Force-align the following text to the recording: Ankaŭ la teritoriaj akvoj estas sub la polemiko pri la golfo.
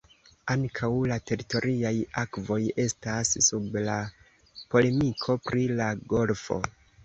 Ankaŭ 0.51 0.87
la 1.11 1.17
teritoriaj 1.31 1.91
akvoj 2.23 2.57
estas 2.85 3.35
sub 3.51 3.79
la 3.91 4.01
polemiko 4.75 5.41
pri 5.49 5.71
la 5.79 5.95
golfo. 6.19 6.63